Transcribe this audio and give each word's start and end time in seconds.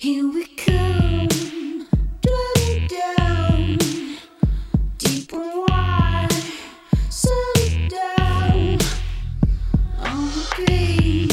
Here 0.00 0.30
we 0.30 0.44
come, 0.44 1.26
dwelling 2.20 2.86
down, 2.86 3.78
deep 4.96 5.32
and 5.32 5.66
wide, 5.66 6.28
down 7.88 8.78
on 9.98 10.30
the 10.56 11.26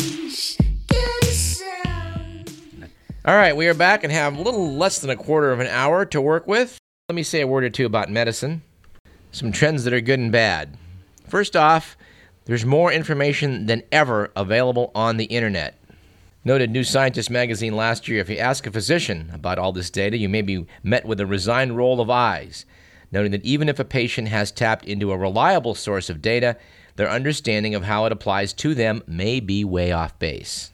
get 0.88 1.24
a 1.24 1.26
sound. 1.26 2.52
All 3.24 3.36
right, 3.36 3.56
we 3.56 3.68
are 3.68 3.76
back 3.76 4.04
and 4.04 4.12
have 4.12 4.36
a 4.36 4.42
little 4.42 4.74
less 4.74 4.98
than 4.98 5.12
a 5.12 5.16
quarter 5.16 5.52
of 5.52 5.60
an 5.60 5.68
hour 5.68 6.04
to 6.06 6.20
work 6.20 6.48
with. 6.48 6.80
Let 7.08 7.16
me 7.16 7.22
say 7.22 7.42
a 7.42 7.48
word 7.48 7.66
or 7.66 7.70
two 7.70 7.86
about 7.86 8.10
medicine. 8.10 8.64
Some 9.32 9.52
trends 9.52 9.84
that 9.84 9.94
are 9.94 10.02
good 10.02 10.18
and 10.18 10.32
bad. 10.32 10.76
First 11.28 11.56
off, 11.56 11.96
there's 12.46 12.66
more 12.66 12.92
information 12.92 13.68
than 13.68 13.84
ever 13.92 14.32
available 14.36 14.92
on 14.96 15.18
the 15.18 15.26
internet. 15.26 15.78
Noted 16.48 16.70
New 16.70 16.84
Scientist 16.84 17.32
magazine 17.32 17.76
last 17.76 18.08
year 18.08 18.22
if 18.22 18.30
you 18.30 18.38
ask 18.38 18.68
a 18.68 18.72
physician 18.72 19.32
about 19.34 19.58
all 19.58 19.72
this 19.72 19.90
data, 19.90 20.16
you 20.16 20.30
may 20.30 20.44
be 20.44 20.68
met 20.84 21.04
with 21.04 21.20
a 21.20 21.26
resigned 21.26 21.76
roll 21.76 22.00
of 22.00 22.12
eyes, 22.12 22.68
noting 23.12 23.32
that 23.32 23.44
even 23.44 23.68
if 23.68 23.80
a 23.80 23.84
patient 23.84 24.28
has 24.28 24.52
tapped 24.52 24.86
into 24.86 25.12
a 25.12 25.18
reliable 25.18 25.74
source 25.74 26.08
of 26.08 26.22
data, 26.22 26.56
their 26.98 27.10
understanding 27.10 27.74
of 27.74 27.86
how 27.86 28.06
it 28.06 28.12
applies 28.12 28.54
to 28.54 28.76
them 28.76 29.02
may 29.08 29.40
be 29.40 29.66
way 29.66 29.92
off 29.92 30.20
base. 30.20 30.72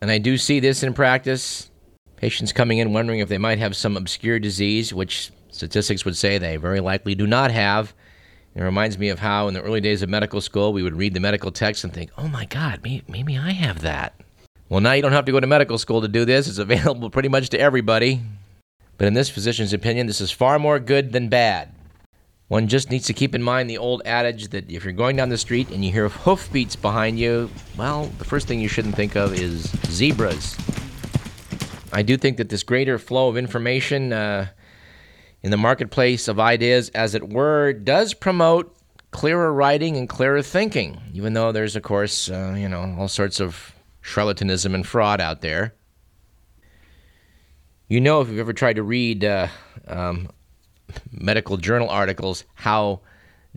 And 0.00 0.10
I 0.10 0.16
do 0.16 0.38
see 0.38 0.60
this 0.60 0.82
in 0.82 0.94
practice. 0.94 1.70
Patients 2.16 2.54
coming 2.54 2.78
in 2.78 2.94
wondering 2.94 3.20
if 3.20 3.28
they 3.28 3.36
might 3.36 3.58
have 3.58 3.76
some 3.76 3.98
obscure 3.98 4.38
disease, 4.38 4.94
which 4.94 5.30
statistics 5.50 6.06
would 6.06 6.16
say 6.16 6.38
they 6.38 6.56
very 6.56 6.80
likely 6.80 7.14
do 7.14 7.26
not 7.26 7.50
have. 7.50 7.92
It 8.54 8.62
reminds 8.62 8.96
me 8.96 9.10
of 9.10 9.18
how, 9.18 9.46
in 9.46 9.52
the 9.52 9.60
early 9.60 9.82
days 9.82 10.00
of 10.00 10.08
medical 10.08 10.40
school, 10.40 10.72
we 10.72 10.82
would 10.82 10.96
read 10.96 11.12
the 11.12 11.20
medical 11.20 11.52
text 11.52 11.84
and 11.84 11.92
think, 11.92 12.10
oh 12.16 12.28
my 12.28 12.46
God, 12.46 12.82
may- 12.82 13.02
maybe 13.06 13.36
I 13.36 13.50
have 13.50 13.82
that. 13.82 14.14
Well, 14.72 14.80
now 14.80 14.92
you 14.92 15.02
don't 15.02 15.12
have 15.12 15.26
to 15.26 15.32
go 15.32 15.38
to 15.38 15.46
medical 15.46 15.76
school 15.76 16.00
to 16.00 16.08
do 16.08 16.24
this. 16.24 16.48
It's 16.48 16.56
available 16.56 17.10
pretty 17.10 17.28
much 17.28 17.50
to 17.50 17.60
everybody. 17.60 18.22
But 18.96 19.06
in 19.06 19.12
this 19.12 19.28
physician's 19.28 19.74
opinion, 19.74 20.06
this 20.06 20.22
is 20.22 20.30
far 20.30 20.58
more 20.58 20.78
good 20.78 21.12
than 21.12 21.28
bad. 21.28 21.74
One 22.48 22.68
just 22.68 22.90
needs 22.90 23.04
to 23.08 23.12
keep 23.12 23.34
in 23.34 23.42
mind 23.42 23.68
the 23.68 23.76
old 23.76 24.00
adage 24.06 24.48
that 24.48 24.70
if 24.70 24.82
you're 24.82 24.94
going 24.94 25.16
down 25.16 25.28
the 25.28 25.36
street 25.36 25.68
and 25.68 25.84
you 25.84 25.92
hear 25.92 26.08
hoofbeats 26.08 26.74
behind 26.74 27.18
you, 27.18 27.50
well, 27.76 28.06
the 28.16 28.24
first 28.24 28.48
thing 28.48 28.60
you 28.60 28.68
shouldn't 28.68 28.94
think 28.94 29.14
of 29.14 29.34
is 29.34 29.64
zebras. 29.88 30.56
I 31.92 32.00
do 32.00 32.16
think 32.16 32.38
that 32.38 32.48
this 32.48 32.62
greater 32.62 32.98
flow 32.98 33.28
of 33.28 33.36
information 33.36 34.14
uh, 34.14 34.46
in 35.42 35.50
the 35.50 35.58
marketplace 35.58 36.28
of 36.28 36.40
ideas, 36.40 36.88
as 36.94 37.14
it 37.14 37.28
were, 37.28 37.74
does 37.74 38.14
promote 38.14 38.74
clearer 39.10 39.52
writing 39.52 39.98
and 39.98 40.08
clearer 40.08 40.40
thinking, 40.40 40.98
even 41.12 41.34
though 41.34 41.52
there's, 41.52 41.76
of 41.76 41.82
course, 41.82 42.30
uh, 42.30 42.54
you 42.56 42.70
know, 42.70 42.96
all 42.98 43.08
sorts 43.08 43.38
of 43.38 43.74
charlatanism 44.02 44.74
and 44.74 44.86
fraud 44.86 45.20
out 45.20 45.40
there. 45.40 45.74
You 47.88 48.00
know, 48.00 48.20
if 48.20 48.28
you've 48.28 48.38
ever 48.38 48.52
tried 48.52 48.76
to 48.76 48.82
read 48.82 49.24
uh, 49.24 49.48
um, 49.86 50.30
medical 51.10 51.56
journal 51.56 51.90
articles, 51.90 52.44
how 52.54 53.00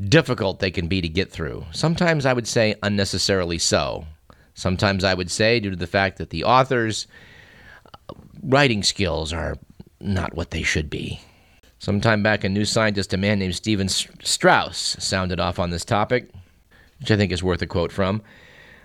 difficult 0.09 0.59
they 0.59 0.71
can 0.71 0.87
be 0.87 1.01
to 1.01 1.07
get 1.07 1.31
through. 1.31 1.65
Sometimes 1.71 2.25
I 2.25 2.33
would 2.33 2.47
say 2.47 2.75
unnecessarily 2.83 3.57
so. 3.57 4.05
Sometimes 4.53 5.03
I 5.03 5.13
would 5.13 5.31
say 5.31 5.59
due 5.59 5.69
to 5.69 5.75
the 5.75 5.87
fact 5.87 6.17
that 6.17 6.29
the 6.29 6.43
author's 6.43 7.07
writing 8.43 8.83
skills 8.83 9.33
are 9.33 9.57
not 9.99 10.35
what 10.35 10.51
they 10.51 10.63
should 10.63 10.89
be. 10.89 11.19
Sometime 11.79 12.23
back 12.23 12.43
a 12.43 12.49
New 12.49 12.65
Scientist, 12.65 13.13
a 13.13 13.17
man 13.17 13.39
named 13.39 13.55
Steven 13.55 13.89
Strauss 13.89 14.97
sounded 14.99 15.39
off 15.39 15.59
on 15.59 15.69
this 15.69 15.85
topic, 15.85 16.29
which 16.99 17.11
I 17.11 17.17
think 17.17 17.31
is 17.31 17.43
worth 17.43 17.61
a 17.61 17.67
quote 17.67 17.91
from. 17.91 18.21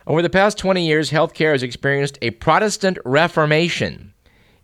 Over 0.06 0.22
the 0.22 0.30
past 0.30 0.56
20 0.56 0.86
years, 0.86 1.10
healthcare 1.10 1.52
has 1.52 1.62
experienced 1.62 2.18
a 2.22 2.30
Protestant 2.30 2.96
Reformation. 3.04 4.14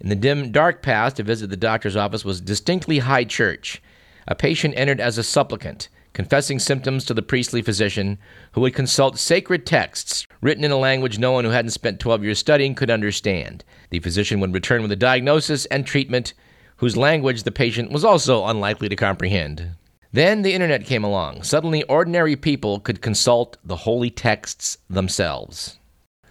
In 0.00 0.08
the 0.08 0.14
dim, 0.14 0.50
dark 0.50 0.82
past, 0.82 1.20
a 1.20 1.22
visit 1.22 1.46
to 1.46 1.50
the 1.50 1.56
doctor's 1.58 1.96
office 1.96 2.24
was 2.24 2.40
distinctly 2.40 3.00
high 3.00 3.24
church. 3.24 3.82
A 4.26 4.34
patient 4.34 4.72
entered 4.78 4.98
as 4.98 5.18
a 5.18 5.22
supplicant, 5.22 5.90
confessing 6.14 6.58
symptoms 6.58 7.04
to 7.04 7.12
the 7.12 7.20
priestly 7.20 7.60
physician, 7.60 8.16
who 8.52 8.62
would 8.62 8.74
consult 8.74 9.18
sacred 9.18 9.66
texts 9.66 10.26
written 10.40 10.64
in 10.64 10.70
a 10.70 10.78
language 10.78 11.18
no 11.18 11.32
one 11.32 11.44
who 11.44 11.50
hadn't 11.50 11.70
spent 11.70 12.00
12 12.00 12.24
years 12.24 12.38
studying 12.38 12.74
could 12.74 12.90
understand. 12.90 13.62
The 13.90 14.00
physician 14.00 14.40
would 14.40 14.54
return 14.54 14.80
with 14.80 14.92
a 14.92 14.96
diagnosis 14.96 15.66
and 15.66 15.86
treatment 15.86 16.32
whose 16.76 16.96
language 16.96 17.42
the 17.42 17.52
patient 17.52 17.92
was 17.92 18.04
also 18.04 18.46
unlikely 18.46 18.88
to 18.88 18.96
comprehend. 18.96 19.72
Then 20.12 20.42
the 20.42 20.54
internet 20.54 20.84
came 20.84 21.04
along. 21.04 21.42
Suddenly, 21.42 21.82
ordinary 21.84 22.36
people 22.36 22.80
could 22.80 23.02
consult 23.02 23.56
the 23.64 23.76
holy 23.76 24.10
texts 24.10 24.78
themselves. 24.88 25.78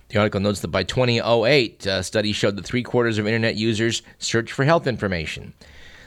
The 0.09 0.19
article 0.19 0.39
notes 0.39 0.61
that 0.61 0.69
by 0.69 0.83
2008, 0.83 1.85
a 1.85 1.91
uh, 1.91 2.01
study 2.01 2.31
showed 2.31 2.55
that 2.55 2.65
three 2.65 2.83
quarters 2.83 3.17
of 3.17 3.27
internet 3.27 3.55
users 3.55 4.01
search 4.19 4.51
for 4.51 4.63
health 4.63 4.87
information. 4.87 5.53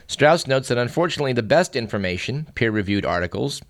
Strauss 0.07 0.47
notes 0.47 0.69
that 0.69 0.79
unfortunately, 0.79 1.33
the 1.33 1.43
best 1.43 1.77
information, 1.77 2.47
peer 2.55 2.71
reviewed 2.71 3.05
articles, 3.05 3.61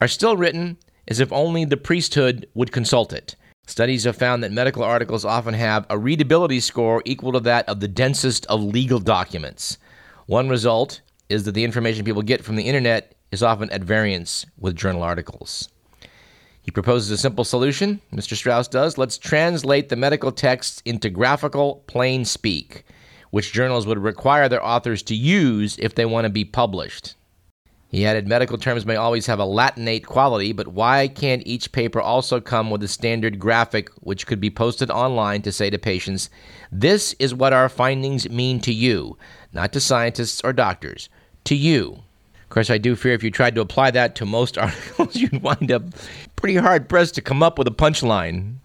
are 0.00 0.08
still 0.08 0.36
written 0.36 0.76
as 1.08 1.20
if 1.20 1.32
only 1.32 1.64
the 1.64 1.76
priesthood 1.76 2.46
would 2.54 2.72
consult 2.72 3.12
it. 3.12 3.36
Studies 3.66 4.04
have 4.04 4.16
found 4.16 4.42
that 4.42 4.52
medical 4.52 4.84
articles 4.84 5.24
often 5.24 5.54
have 5.54 5.86
a 5.88 5.98
readability 5.98 6.60
score 6.60 7.02
equal 7.04 7.32
to 7.32 7.40
that 7.40 7.68
of 7.68 7.80
the 7.80 7.88
densest 7.88 8.44
of 8.46 8.62
legal 8.62 8.98
documents. 8.98 9.78
One 10.26 10.48
result 10.48 11.00
is 11.28 11.44
that 11.44 11.52
the 11.52 11.64
information 11.64 12.04
people 12.04 12.22
get 12.22 12.44
from 12.44 12.56
the 12.56 12.64
internet 12.64 13.13
is 13.34 13.42
often 13.42 13.68
at 13.70 13.84
variance 13.84 14.46
with 14.58 14.76
journal 14.76 15.02
articles. 15.02 15.68
He 16.62 16.70
proposes 16.70 17.10
a 17.10 17.18
simple 17.18 17.44
solution, 17.44 18.00
Mr. 18.10 18.34
Strauss 18.34 18.68
does. 18.68 18.96
Let's 18.96 19.18
translate 19.18 19.90
the 19.90 19.96
medical 19.96 20.32
texts 20.32 20.80
into 20.86 21.10
graphical, 21.10 21.84
plain 21.86 22.24
speak, 22.24 22.86
which 23.30 23.52
journals 23.52 23.86
would 23.86 23.98
require 23.98 24.48
their 24.48 24.64
authors 24.64 25.02
to 25.02 25.14
use 25.14 25.76
if 25.78 25.94
they 25.94 26.06
want 26.06 26.24
to 26.24 26.30
be 26.30 26.46
published. 26.46 27.16
He 27.88 28.06
added 28.06 28.26
medical 28.26 28.56
terms 28.56 28.86
may 28.86 28.96
always 28.96 29.26
have 29.26 29.40
a 29.40 29.44
Latinate 29.44 30.06
quality, 30.06 30.52
but 30.52 30.68
why 30.68 31.06
can't 31.06 31.46
each 31.46 31.70
paper 31.70 32.00
also 32.00 32.40
come 32.40 32.70
with 32.70 32.82
a 32.82 32.88
standard 32.88 33.38
graphic 33.38 33.90
which 34.00 34.26
could 34.26 34.40
be 34.40 34.50
posted 34.50 34.90
online 34.90 35.42
to 35.42 35.52
say 35.52 35.70
to 35.70 35.78
patients, 35.78 36.30
this 36.72 37.14
is 37.18 37.34
what 37.34 37.52
our 37.52 37.68
findings 37.68 38.28
mean 38.30 38.58
to 38.60 38.72
you, 38.72 39.18
not 39.52 39.72
to 39.74 39.80
scientists 39.80 40.40
or 40.42 40.52
doctors, 40.52 41.08
to 41.44 41.54
you? 41.54 42.03
Of 42.54 42.56
course, 42.56 42.70
I 42.70 42.78
do 42.78 42.94
fear 42.94 43.14
if 43.14 43.24
you 43.24 43.32
tried 43.32 43.56
to 43.56 43.62
apply 43.62 43.90
that 43.90 44.14
to 44.14 44.24
most 44.24 44.56
articles, 44.58 45.16
you'd 45.16 45.42
wind 45.42 45.72
up 45.72 45.82
pretty 46.36 46.54
hard 46.54 46.88
pressed 46.88 47.16
to 47.16 47.20
come 47.20 47.42
up 47.42 47.58
with 47.58 47.66
a 47.66 47.72
punchline. 47.72 48.58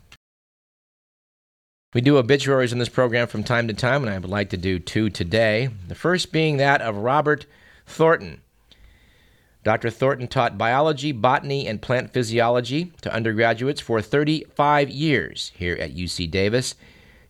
We 1.96 2.02
do 2.02 2.20
obituaries 2.20 2.72
in 2.72 2.78
this 2.78 2.88
program 2.88 3.26
from 3.26 3.44
time 3.44 3.68
to 3.68 3.74
time, 3.74 4.04
and 4.04 4.14
I 4.14 4.20
would 4.20 4.30
like 4.30 4.52
to 4.52 4.58
do 4.58 4.78
two 4.78 5.10
today. 5.10 5.70
The 5.88 5.96
first 5.96 6.32
being 6.32 6.58
that 6.58 6.84
of 6.84 6.98
Robert 6.98 7.48
Thornton. 7.88 8.42
Dr. 9.64 9.90
Thornton 9.90 10.28
taught 10.28 10.56
biology, 10.56 11.12
botany, 11.12 11.66
and 11.66 11.82
plant 11.82 12.14
physiology 12.14 12.94
to 13.02 13.12
undergraduates 13.12 13.82
for 13.82 14.04
35 14.04 14.92
years 14.92 15.52
here 15.56 15.74
at 15.78 15.96
UC 15.96 16.30
Davis. 16.30 16.76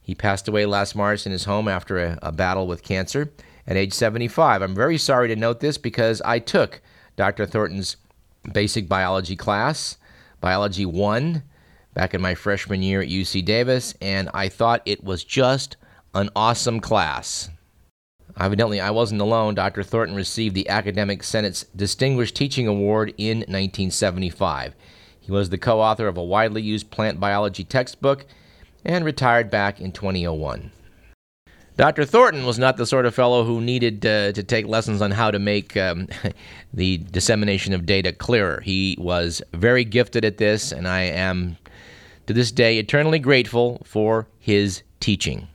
He 0.02 0.14
passed 0.14 0.50
away 0.50 0.66
last 0.66 0.94
March 0.94 1.26
in 1.26 1.32
his 1.32 1.46
home 1.46 1.70
after 1.70 2.00
a, 2.00 2.20
a 2.22 2.34
battle 2.34 2.68
with 2.68 2.84
cancer 2.84 3.32
at 3.70 3.78
age 3.78 3.94
75. 3.94 4.62
I'm 4.62 4.76
very 4.76 4.98
sorry 4.98 5.28
to 5.28 5.36
note 5.36 5.60
this 5.60 5.78
because 5.78 6.22
I 6.24 6.40
took 6.40 6.82
Dr. 7.16 7.46
Thornton's 7.46 7.96
basic 8.52 8.90
biology 8.90 9.36
class, 9.36 9.98
Biology 10.42 10.86
1, 10.86 11.44
back 11.94 12.14
in 12.14 12.22
my 12.22 12.34
freshman 12.34 12.82
year 12.82 13.02
at 13.02 13.10
UC 13.10 13.46
Davis, 13.46 13.94
and 14.02 14.30
I 14.34 14.50
thought 14.50 14.82
it 14.86 15.04
was 15.04 15.24
just 15.24 15.78
an 16.16 16.30
awesome 16.36 16.80
class. 16.80 17.50
Evidently, 18.40 18.80
I 18.80 18.90
wasn't 18.90 19.22
alone. 19.22 19.54
Dr. 19.54 19.84
Thornton 19.84 20.16
received 20.16 20.56
the 20.56 20.70
Academic 20.70 21.24
Senate's 21.24 21.66
Distinguished 21.76 22.36
Teaching 22.36 22.68
Award 22.68 23.14
in 23.18 23.40
1975. 23.40 24.74
He 25.20 25.32
was 25.32 25.50
the 25.50 25.58
co 25.58 25.80
author 25.80 26.08
of 26.08 26.18
a 26.18 26.24
widely 26.24 26.62
used 26.62 26.90
plant 26.90 27.20
biology 27.20 27.64
textbook 27.64 28.26
and 28.84 29.06
retired 29.06 29.52
back 29.52 29.80
in 29.80 29.92
2001. 29.92 30.72
Dr. 31.80 32.04
Thornton 32.04 32.46
was 32.46 32.60
not 32.60 32.76
the 32.76 32.86
sort 32.86 33.06
of 33.06 33.16
fellow 33.16 33.46
who 33.46 33.62
needed 33.62 34.06
uh, 34.06 34.34
to 34.34 34.44
take 34.44 34.68
lessons 34.68 35.02
on 35.02 35.12
how 35.12 35.32
to 35.32 35.40
make 35.40 35.78
um, 35.78 36.10
the 36.74 36.98
dissemination 36.98 37.74
of 37.74 37.86
data 37.86 38.12
clearer. 38.12 38.60
He 38.60 38.98
was 39.00 39.42
very 39.54 39.86
gifted 39.86 40.26
at 40.26 40.40
this, 40.40 40.74
and 40.74 40.90
I 40.90 41.04
am 41.04 41.56
to 42.28 42.34
this 42.34 42.52
day 42.52 42.80
eternally 42.80 43.18
grateful 43.18 43.82
for 43.86 44.28
his 44.40 44.84
teaching. 45.00 45.48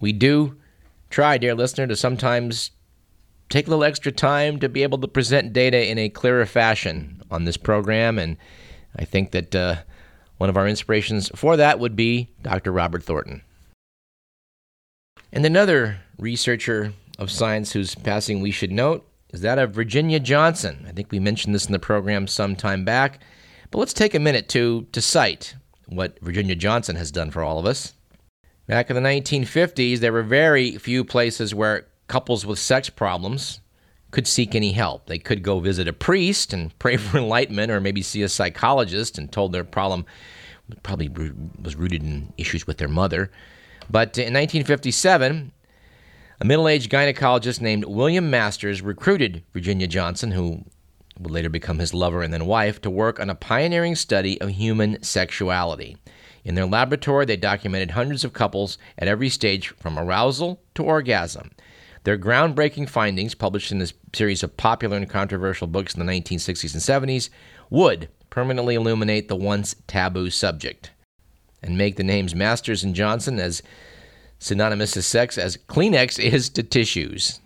We 0.00 0.14
do 0.14 0.56
try, 1.10 1.36
dear 1.36 1.54
listener, 1.54 1.86
to 1.86 1.94
sometimes 1.94 2.70
take 3.50 3.66
a 3.66 3.68
little 3.68 3.84
extra 3.84 4.12
time 4.12 4.58
to 4.60 4.68
be 4.70 4.82
able 4.82 4.96
to 4.96 5.08
present 5.08 5.52
data 5.52 5.90
in 5.90 5.98
a 5.98 6.08
clearer 6.08 6.46
fashion 6.46 7.20
on 7.30 7.44
this 7.44 7.58
program, 7.58 8.18
and 8.18 8.38
I 8.96 9.04
think 9.04 9.32
that 9.32 9.54
uh, 9.54 9.76
one 10.38 10.48
of 10.48 10.56
our 10.56 10.66
inspirations 10.66 11.30
for 11.34 11.58
that 11.58 11.78
would 11.78 11.96
be 11.96 12.30
Dr. 12.40 12.72
Robert 12.72 13.02
Thornton. 13.02 13.42
And 15.32 15.46
another 15.46 15.98
researcher 16.18 16.92
of 17.18 17.30
science 17.30 17.72
whose 17.72 17.94
passing 17.94 18.40
we 18.40 18.50
should 18.50 18.72
note 18.72 19.06
is 19.32 19.42
that 19.42 19.58
of 19.58 19.72
Virginia 19.72 20.18
Johnson. 20.18 20.84
I 20.88 20.92
think 20.92 21.12
we 21.12 21.20
mentioned 21.20 21.54
this 21.54 21.66
in 21.66 21.72
the 21.72 21.78
program 21.78 22.26
some 22.26 22.56
time 22.56 22.84
back, 22.84 23.20
but 23.70 23.78
let's 23.78 23.92
take 23.92 24.14
a 24.14 24.18
minute 24.18 24.48
to, 24.50 24.86
to 24.90 25.00
cite 25.00 25.54
what 25.86 26.18
Virginia 26.20 26.56
Johnson 26.56 26.96
has 26.96 27.12
done 27.12 27.30
for 27.30 27.42
all 27.42 27.58
of 27.58 27.66
us. 27.66 27.92
Back 28.66 28.90
in 28.90 28.96
the 28.96 29.08
1950s, 29.08 29.98
there 29.98 30.12
were 30.12 30.22
very 30.22 30.78
few 30.78 31.04
places 31.04 31.54
where 31.54 31.86
couples 32.08 32.44
with 32.44 32.58
sex 32.58 32.90
problems 32.90 33.60
could 34.10 34.26
seek 34.26 34.56
any 34.56 34.72
help. 34.72 35.06
They 35.06 35.18
could 35.18 35.44
go 35.44 35.60
visit 35.60 35.86
a 35.86 35.92
priest 35.92 36.52
and 36.52 36.76
pray 36.80 36.96
for 36.96 37.18
enlightenment, 37.18 37.70
or 37.70 37.80
maybe 37.80 38.02
see 38.02 38.22
a 38.22 38.28
psychologist 38.28 39.16
and 39.16 39.30
told 39.30 39.52
their 39.52 39.64
problem 39.64 40.06
probably 40.82 41.08
was 41.60 41.76
rooted 41.76 42.02
in 42.02 42.32
issues 42.36 42.66
with 42.66 42.78
their 42.78 42.88
mother. 42.88 43.30
But 43.90 44.16
in 44.18 44.34
1957, 44.34 45.50
a 46.38 46.44
middle 46.44 46.68
aged 46.68 46.92
gynecologist 46.92 47.60
named 47.60 47.84
William 47.86 48.30
Masters 48.30 48.82
recruited 48.82 49.42
Virginia 49.52 49.88
Johnson, 49.88 50.30
who 50.30 50.64
would 51.18 51.32
later 51.32 51.48
become 51.48 51.80
his 51.80 51.92
lover 51.92 52.22
and 52.22 52.32
then 52.32 52.46
wife, 52.46 52.80
to 52.82 52.90
work 52.90 53.18
on 53.18 53.28
a 53.28 53.34
pioneering 53.34 53.96
study 53.96 54.40
of 54.40 54.50
human 54.50 55.02
sexuality. 55.02 55.96
In 56.44 56.54
their 56.54 56.66
laboratory, 56.66 57.26
they 57.26 57.36
documented 57.36 57.90
hundreds 57.90 58.22
of 58.22 58.32
couples 58.32 58.78
at 58.96 59.08
every 59.08 59.28
stage 59.28 59.70
from 59.70 59.98
arousal 59.98 60.62
to 60.76 60.84
orgasm. 60.84 61.50
Their 62.04 62.16
groundbreaking 62.16 62.88
findings, 62.88 63.34
published 63.34 63.72
in 63.72 63.80
this 63.80 63.92
series 64.12 64.44
of 64.44 64.56
popular 64.56 64.98
and 64.98 65.10
controversial 65.10 65.66
books 65.66 65.94
in 65.94 66.06
the 66.06 66.10
1960s 66.12 66.74
and 66.74 67.08
70s, 67.08 67.28
would 67.70 68.08
permanently 68.30 68.76
illuminate 68.76 69.26
the 69.26 69.34
once 69.34 69.74
taboo 69.88 70.30
subject 70.30 70.92
and 71.62 71.78
make 71.78 71.96
the 71.96 72.04
names 72.04 72.34
Masters 72.34 72.84
and 72.84 72.94
Johnson 72.94 73.38
as 73.38 73.62
synonymous 74.38 74.92
to 74.92 75.02
sex 75.02 75.38
as 75.38 75.56
Kleenex 75.56 76.18
is 76.18 76.48
to 76.50 76.62
tissues. 76.62 77.40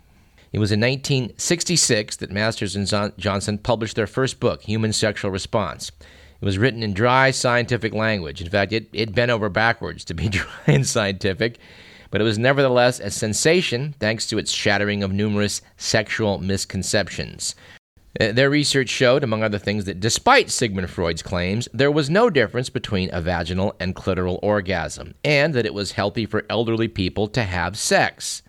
It 0.53 0.61
was 0.61 0.71
in 0.71 0.81
1966 0.81 2.17
that 2.17 2.31
Masters 2.31 2.77
and 2.77 3.13
Johnson 3.19 3.59
published 3.59 3.97
their 3.97 4.07
first 4.07 4.39
book, 4.39 4.63
Human 4.63 4.93
Sexual 4.93 5.33
Response. 5.33 5.91
It 6.41 6.45
was 6.45 6.59
written 6.59 6.83
in 6.83 6.95
dry 6.95 7.33
scientific 7.33 7.93
language. 7.93 8.41
In 8.41 8.49
fact, 8.49 8.73
it, 8.73 8.89
it 8.93 9.15
bent 9.15 9.33
over 9.33 9.49
backwards 9.49 10.05
to 10.05 10.15
be 10.15 10.29
dry 10.31 10.47
and 10.67 10.87
scientific, 10.87 11.59
but 12.11 12.21
it 12.21 12.25
was 12.25 12.39
nevertheless 12.39 13.01
a 13.01 13.11
sensation 13.11 13.97
thanks 13.99 14.27
to 14.29 14.39
its 14.39 14.53
shattering 14.53 15.03
of 15.03 15.13
numerous 15.13 15.61
sexual 15.77 16.39
misconceptions. 16.39 17.57
Uh, 18.21 18.31
their 18.31 18.51
research 18.51 18.89
showed, 18.89 19.25
among 19.25 19.43
other 19.43 19.59
things, 19.59 19.85
that 19.85 19.99
despite 19.99 20.51
Sigmund 20.51 20.89
Freud's 20.89 21.23
claims, 21.23 21.69
there 21.73 21.91
was 21.91 22.09
no 22.09 22.31
difference 22.31 22.71
between 22.71 23.11
a 23.13 23.21
vaginal 23.21 23.75
and 23.81 23.97
clitoral 23.97 24.39
orgasm, 24.43 25.15
and 25.25 25.53
that 25.55 25.67
it 25.67 25.75
was 25.75 25.93
healthy 25.93 26.25
for 26.25 26.45
elderly 26.49 26.87
people 26.87 27.27
to 27.29 27.43
have 27.43 27.77
sex. 27.77 28.43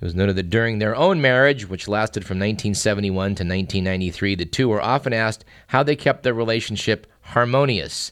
It 0.00 0.04
was 0.04 0.14
noted 0.14 0.36
that 0.36 0.50
during 0.50 0.78
their 0.78 0.96
own 0.96 1.20
marriage, 1.20 1.68
which 1.68 1.88
lasted 1.88 2.24
from 2.24 2.38
1971 2.38 3.12
to 3.12 3.28
1993, 3.44 4.34
the 4.34 4.44
two 4.46 4.68
were 4.68 4.82
often 4.82 5.12
asked 5.12 5.44
how 5.68 5.82
they 5.82 5.96
kept 5.96 6.22
their 6.22 6.34
relationship 6.34 7.06
harmonious. 7.20 8.10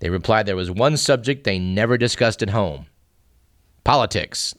They 0.00 0.10
replied 0.10 0.46
there 0.46 0.56
was 0.56 0.70
one 0.70 0.96
subject 0.96 1.44
they 1.44 1.58
never 1.58 1.96
discussed 1.96 2.42
at 2.42 2.50
home 2.50 2.86
politics. 3.84 4.54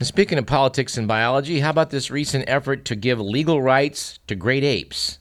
And 0.00 0.08
speaking 0.08 0.38
of 0.38 0.46
politics 0.46 0.96
and 0.96 1.06
biology, 1.06 1.60
how 1.60 1.70
about 1.70 1.90
this 1.90 2.10
recent 2.10 2.44
effort 2.48 2.84
to 2.86 2.96
give 2.96 3.20
legal 3.20 3.62
rights 3.62 4.18
to 4.26 4.34
great 4.34 4.64
apes? 4.64 5.18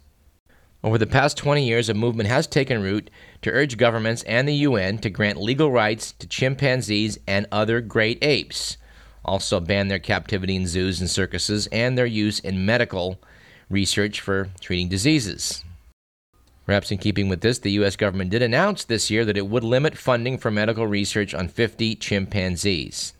Over 0.84 0.98
the 0.98 1.08
past 1.08 1.38
20 1.38 1.66
years, 1.66 1.90
a 1.90 1.94
movement 1.94 2.28
has 2.28 2.48
taken 2.48 2.82
root 2.82 3.10
to 3.44 3.52
urge 3.52 3.78
governments 3.78 4.24
and 4.24 4.48
the 4.48 4.56
UN 4.56 4.98
to 5.00 5.10
grant 5.10 5.40
legal 5.40 5.72
rights 5.72 6.12
to 6.14 6.28
chimpanzees 6.28 7.20
and 7.28 7.46
other 7.52 7.82
great 7.82 8.18
apes, 8.24 8.78
also 9.24 9.60
ban 9.60 9.88
their 9.88 10.00
captivity 10.00 10.56
in 10.56 10.68
zoos 10.68 11.00
and 11.00 11.10
circuses, 11.10 11.68
and 11.68 11.98
their 11.98 12.08
use 12.08 12.40
in 12.40 12.66
medical 12.66 13.20
research 13.70 14.20
for 14.20 14.50
treating 14.60 14.90
diseases. 14.90 15.64
Perhaps 16.66 16.92
in 16.92 16.98
keeping 16.98 17.30
with 17.30 17.42
this, 17.42 17.60
the 17.60 17.72
U.S. 17.74 17.96
government 17.96 18.32
did 18.32 18.42
announce 18.42 18.84
this 18.84 19.12
year 19.12 19.24
that 19.24 19.38
it 19.38 19.48
would 19.48 19.64
limit 19.64 19.98
funding 19.98 20.38
for 20.38 20.50
medical 20.50 20.88
research 20.88 21.34
on 21.34 21.48
50 21.48 21.96
chimpanzees. 21.96 23.14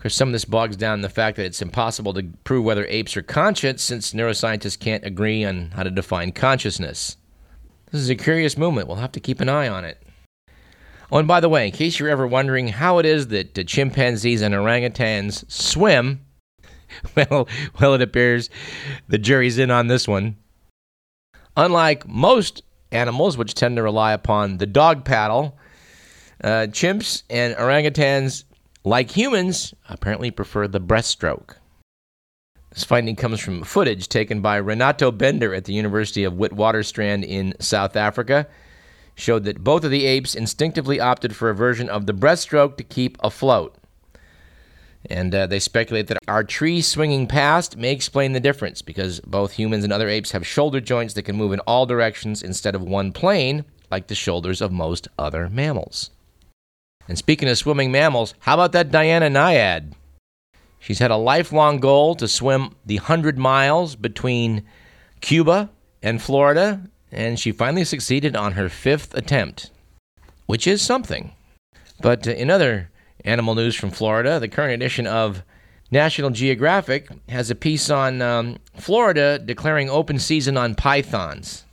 Because 0.00 0.14
some 0.14 0.30
of 0.30 0.32
this 0.32 0.46
bogs 0.46 0.78
down 0.78 0.94
in 0.94 1.00
the 1.02 1.10
fact 1.10 1.36
that 1.36 1.44
it's 1.44 1.60
impossible 1.60 2.14
to 2.14 2.22
prove 2.42 2.64
whether 2.64 2.86
apes 2.86 3.18
are 3.18 3.22
conscious 3.22 3.82
since 3.82 4.14
neuroscientists 4.14 4.80
can't 4.80 5.04
agree 5.04 5.44
on 5.44 5.72
how 5.72 5.82
to 5.82 5.90
define 5.90 6.32
consciousness. 6.32 7.18
This 7.92 8.00
is 8.00 8.08
a 8.08 8.14
curious 8.14 8.56
movement. 8.56 8.88
We'll 8.88 8.96
have 8.96 9.12
to 9.12 9.20
keep 9.20 9.42
an 9.42 9.50
eye 9.50 9.68
on 9.68 9.84
it. 9.84 10.02
Oh, 11.12 11.18
and 11.18 11.28
by 11.28 11.40
the 11.40 11.50
way, 11.50 11.66
in 11.66 11.72
case 11.72 11.98
you're 11.98 12.08
ever 12.08 12.26
wondering 12.26 12.68
how 12.68 12.96
it 12.96 13.04
is 13.04 13.26
that 13.26 13.54
the 13.54 13.62
chimpanzees 13.62 14.40
and 14.40 14.54
orangutans 14.54 15.44
swim, 15.52 16.24
well, 17.14 17.46
well, 17.78 17.92
it 17.92 18.00
appears 18.00 18.48
the 19.08 19.18
jury's 19.18 19.58
in 19.58 19.70
on 19.70 19.88
this 19.88 20.08
one. 20.08 20.38
Unlike 21.58 22.08
most 22.08 22.62
animals, 22.90 23.36
which 23.36 23.52
tend 23.52 23.76
to 23.76 23.82
rely 23.82 24.14
upon 24.14 24.56
the 24.56 24.66
dog 24.66 25.04
paddle, 25.04 25.58
uh, 26.42 26.68
chimps 26.70 27.22
and 27.28 27.54
orangutans 27.56 28.44
like 28.84 29.10
humans, 29.10 29.74
apparently 29.88 30.30
prefer 30.30 30.66
the 30.66 30.80
breaststroke. 30.80 31.56
This 32.72 32.84
finding 32.84 33.16
comes 33.16 33.40
from 33.40 33.64
footage 33.64 34.08
taken 34.08 34.40
by 34.40 34.56
Renato 34.56 35.10
Bender 35.10 35.52
at 35.54 35.64
the 35.64 35.74
University 35.74 36.22
of 36.24 36.34
Witwatersrand 36.34 37.24
in 37.24 37.54
South 37.58 37.96
Africa. 37.96 38.46
Showed 39.16 39.44
that 39.44 39.64
both 39.64 39.84
of 39.84 39.90
the 39.90 40.06
apes 40.06 40.34
instinctively 40.34 41.00
opted 41.00 41.34
for 41.34 41.50
a 41.50 41.54
version 41.54 41.90
of 41.90 42.06
the 42.06 42.14
breaststroke 42.14 42.76
to 42.76 42.84
keep 42.84 43.18
afloat. 43.20 43.74
And 45.08 45.34
uh, 45.34 45.46
they 45.46 45.58
speculate 45.58 46.06
that 46.06 46.18
our 46.28 46.44
tree 46.44 46.80
swinging 46.80 47.26
past 47.26 47.76
may 47.76 47.90
explain 47.90 48.32
the 48.32 48.40
difference 48.40 48.82
because 48.82 49.20
both 49.20 49.52
humans 49.52 49.82
and 49.82 49.92
other 49.92 50.08
apes 50.08 50.30
have 50.30 50.46
shoulder 50.46 50.80
joints 50.80 51.14
that 51.14 51.22
can 51.22 51.36
move 51.36 51.52
in 51.52 51.60
all 51.60 51.86
directions 51.86 52.42
instead 52.42 52.74
of 52.74 52.82
one 52.82 53.12
plane, 53.12 53.64
like 53.90 54.06
the 54.06 54.14
shoulders 54.14 54.60
of 54.60 54.70
most 54.70 55.08
other 55.18 55.48
mammals. 55.48 56.10
And 57.08 57.18
speaking 57.18 57.48
of 57.48 57.58
swimming 57.58 57.90
mammals, 57.90 58.34
how 58.40 58.54
about 58.54 58.72
that 58.72 58.90
Diana 58.90 59.28
Nyad? 59.28 59.92
She's 60.78 60.98
had 60.98 61.10
a 61.10 61.16
lifelong 61.16 61.78
goal 61.78 62.14
to 62.16 62.26
swim 62.26 62.74
the 62.86 62.96
100 62.96 63.38
miles 63.38 63.96
between 63.96 64.64
Cuba 65.20 65.70
and 66.02 66.22
Florida, 66.22 66.82
and 67.12 67.38
she 67.38 67.52
finally 67.52 67.84
succeeded 67.84 68.34
on 68.34 68.52
her 68.52 68.68
fifth 68.68 69.14
attempt, 69.14 69.70
which 70.46 70.66
is 70.66 70.80
something. 70.80 71.32
But 72.00 72.26
uh, 72.26 72.32
in 72.32 72.50
other 72.50 72.90
animal 73.24 73.54
news 73.54 73.74
from 73.74 73.90
Florida, 73.90 74.40
the 74.40 74.48
current 74.48 74.72
edition 74.72 75.06
of 75.06 75.42
National 75.90 76.30
Geographic 76.30 77.08
has 77.28 77.50
a 77.50 77.54
piece 77.54 77.90
on 77.90 78.22
um, 78.22 78.58
Florida 78.76 79.38
declaring 79.38 79.90
open 79.90 80.18
season 80.18 80.56
on 80.56 80.74
pythons. 80.74 81.64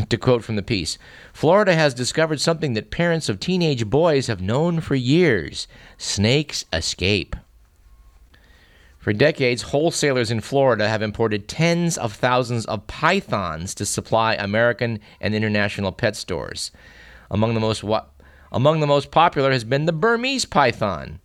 to 0.08 0.16
quote 0.16 0.44
from 0.44 0.56
the 0.56 0.62
piece 0.62 0.98
Florida 1.32 1.74
has 1.74 1.94
discovered 1.94 2.40
something 2.40 2.74
that 2.74 2.90
parents 2.90 3.28
of 3.28 3.40
teenage 3.40 3.86
boys 3.86 4.26
have 4.26 4.40
known 4.40 4.80
for 4.80 4.94
years 4.94 5.66
snakes 5.98 6.64
escape. 6.72 7.36
For 8.98 9.14
decades, 9.14 9.62
wholesalers 9.62 10.30
in 10.30 10.40
Florida 10.40 10.86
have 10.86 11.00
imported 11.00 11.48
tens 11.48 11.96
of 11.96 12.12
thousands 12.12 12.66
of 12.66 12.86
pythons 12.86 13.74
to 13.76 13.86
supply 13.86 14.34
American 14.34 15.00
and 15.22 15.34
international 15.34 15.90
pet 15.90 16.16
stores. 16.16 16.70
Among 17.30 17.54
the 17.54 17.60
most, 17.60 17.82
among 18.52 18.80
the 18.80 18.86
most 18.86 19.10
popular 19.10 19.52
has 19.52 19.64
been 19.64 19.86
the 19.86 19.92
Burmese 19.92 20.44
python. 20.44 21.20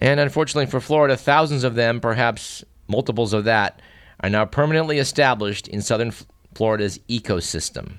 And 0.00 0.20
unfortunately 0.20 0.70
for 0.70 0.80
Florida, 0.80 1.16
thousands 1.16 1.64
of 1.64 1.74
them, 1.74 2.00
perhaps 2.00 2.62
multiples 2.86 3.32
of 3.32 3.42
that, 3.44 3.82
are 4.20 4.30
now 4.30 4.44
permanently 4.44 4.98
established 4.98 5.66
in 5.66 5.82
southern 5.82 6.12
Florida's 6.60 6.98
ecosystem. 7.08 7.92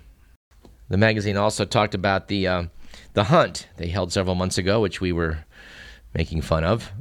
The 0.87 0.97
magazine 0.97 1.35
also 1.35 1.65
talked 1.65 1.95
about 1.95 2.27
the 2.27 2.45
uh, 2.45 2.63
the 3.13 3.23
hunt 3.23 3.67
they 3.77 3.87
held 3.87 4.13
several 4.13 4.35
months 4.35 4.59
ago, 4.59 4.79
which 4.79 5.01
we 5.01 5.11
were 5.11 5.45
making 6.13 6.43
fun 6.43 6.63
of. 6.63 6.91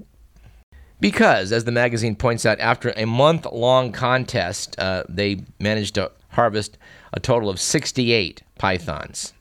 Because, 1.00 1.52
as 1.52 1.64
the 1.64 1.70
magazine 1.70 2.16
points 2.16 2.46
out, 2.46 2.58
after 2.60 2.94
a 2.96 3.04
month 3.04 3.44
long 3.44 3.92
contest, 3.92 4.74
uh, 4.78 5.04
they 5.06 5.42
managed 5.58 5.96
to 5.96 6.10
harvest 6.30 6.78
a 7.12 7.20
total 7.20 7.50
of 7.50 7.60
68 7.60 8.42
pythons, 8.56 9.34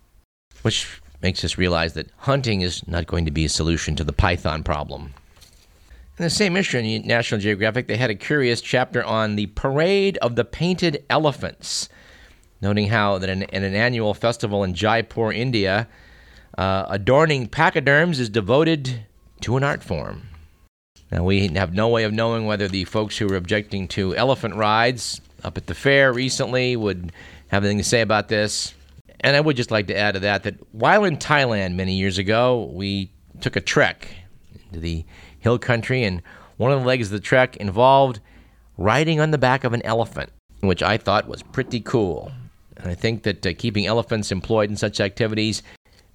which 0.62 1.00
makes 1.22 1.46
us 1.46 1.58
realize 1.58 1.94
that 1.94 2.12
hunting 2.18 2.60
is 2.60 2.86
not 2.86 3.08
going 3.08 3.24
to 3.24 3.32
be 3.32 3.46
a 3.46 3.50
solution 3.50 3.96
to 3.96 4.04
the 4.04 4.12
python 4.12 4.62
problem. 4.62 5.14
In 6.18 6.24
the 6.24 6.30
same 6.30 6.58
issue 6.58 6.80
in 6.80 7.08
National 7.08 7.40
Geographic, 7.40 7.88
they 7.88 7.96
had 7.96 8.10
a 8.10 8.16
curious 8.16 8.60
chapter 8.60 9.02
on 9.06 9.38
the 9.38 9.46
Parade 9.46 10.18
of 10.18 10.36
the 10.36 10.44
Painted 10.44 11.06
Elephants 11.10 11.88
noting 12.62 12.88
how 12.88 13.18
that 13.18 13.30
in, 13.30 13.44
in 13.44 13.64
an 13.64 13.76
annual 13.76 14.14
festival 14.14 14.64
in 14.64 14.74
Jaipur, 14.74 15.32
India, 15.32 15.88
uh, 16.58 16.86
adorning 16.90 17.48
pachyderms 17.48 18.20
is 18.20 18.30
devoted 18.30 19.06
to 19.42 19.58
an 19.58 19.64
art 19.64 19.84
form. 19.84 20.24
Now, 21.12 21.24
we 21.24 21.48
have 21.48 21.74
no 21.74 21.88
way 21.88 22.04
of 22.04 22.14
knowing 22.14 22.46
whether 22.46 22.68
the 22.68 22.86
folks 22.86 23.18
who 23.18 23.28
were 23.28 23.36
objecting 23.36 23.88
to 23.90 24.16
elephant 24.16 24.56
rides 24.56 25.22
up 25.44 25.58
at 25.58 25.68
the 25.68 25.74
fair 25.74 26.14
recently 26.14 26.76
would 26.76 27.12
have 27.48 27.64
anything 27.64 27.80
to 27.80 27.84
say 27.84 28.02
about 28.02 28.28
this. 28.28 28.74
And 29.22 29.36
I 29.36 29.42
would 29.42 29.56
just 29.56 29.72
like 29.72 29.88
to 29.88 29.98
add 29.98 30.14
to 30.14 30.20
that 30.22 30.44
that 30.44 30.56
while 30.72 31.04
in 31.04 31.18
Thailand 31.18 31.76
many 31.76 31.96
years 31.96 32.18
ago, 32.18 32.70
we 32.74 33.12
took 33.42 33.56
a 33.56 33.62
trek 33.62 34.08
into 34.68 34.80
the 34.80 35.06
hill 35.40 35.58
country, 35.58 36.04
and 36.04 36.22
one 36.58 36.72
of 36.72 36.82
the 36.82 36.86
legs 36.86 37.08
of 37.08 37.14
the 37.14 37.20
trek 37.20 37.58
involved 37.58 38.20
riding 38.78 39.20
on 39.20 39.32
the 39.32 39.38
back 39.38 39.64
of 39.64 39.74
an 39.74 39.82
elephant, 39.84 40.32
which 40.62 40.84
I 40.84 40.98
thought 40.98 41.28
was 41.28 41.42
pretty 41.42 41.80
cool. 41.80 42.32
And 42.80 42.90
I 42.90 42.96
think 42.96 43.24
that 43.24 43.46
uh, 43.46 43.54
keeping 43.58 43.86
elephants 43.86 44.32
employed 44.32 44.70
in 44.70 44.78
such 44.78 45.00
activities 45.00 45.62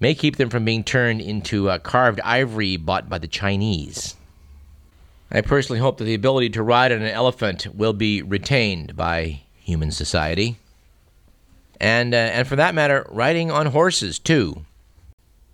may 0.01 0.15
keep 0.15 0.37
them 0.37 0.51
from 0.51 0.65
being 0.65 0.83
turned 0.83 1.21
into 1.21 1.71
uh, 1.71 1.79
carved 1.79 2.21
ivory 2.21 2.77
bought 2.77 3.09
by 3.09 3.19
the 3.19 3.29
Chinese. 3.29 4.17
I 5.31 5.41
personally 5.41 5.81
hope 5.81 5.99
that 5.99 6.05
the 6.05 6.15
ability 6.15 6.51
to 6.51 6.63
ride 6.63 6.93
on 6.93 7.03
an 7.03 7.09
elephant 7.09 7.67
will 7.75 7.93
be 7.93 8.23
retained 8.23 8.97
by 8.97 9.43
human 9.57 9.91
society. 9.91 10.59
And, 11.81 12.15
uh, 12.15 12.19
and 12.19 12.47
for 12.47 12.57
that 12.57 12.75
matter, 12.75 13.07
riding 13.11 13.51
on 13.51 13.67
horses, 13.67 14.19
too. 14.19 14.65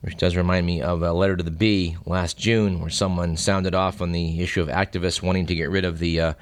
Which 0.03 0.17
does 0.17 0.37
remind 0.37 0.67
me 0.67 0.81
of 0.81 1.03
a 1.03 1.13
letter 1.13 1.37
to 1.37 1.43
the 1.43 1.51
Bee 1.51 1.97
last 2.07 2.39
June, 2.39 2.81
where 2.81 2.91
someone 2.91 3.37
sounded 3.37 3.75
off 3.75 4.01
on 4.01 4.13
the 4.13 4.41
issue 4.41 4.63
of 4.63 4.69
activists 4.69 5.23
wanting 5.23 5.47
to 5.47 5.55
get 5.55 5.71
rid 5.71 5.85
of 5.85 5.99
the, 5.99 6.21
uh, 6.21 6.35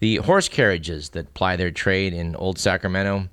the 0.00 0.16
horse 0.16 0.48
carriages 0.48 1.10
that 1.10 1.34
ply 1.34 1.56
their 1.56 1.70
trade 1.70 2.12
in 2.12 2.34
Old 2.36 2.58
Sacramento. 2.58 3.28